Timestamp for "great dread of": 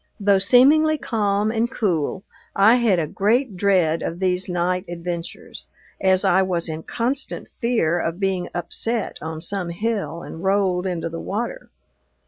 3.05-4.17